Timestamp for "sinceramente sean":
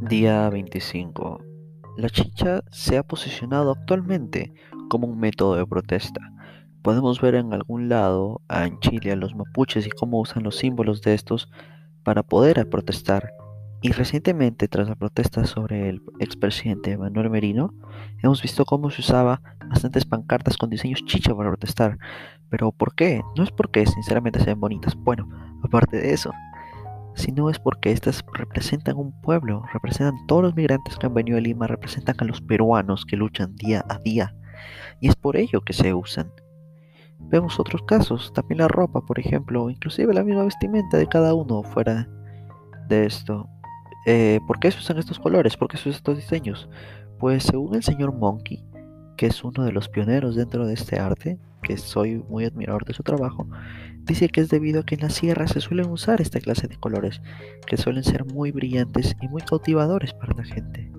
23.86-24.60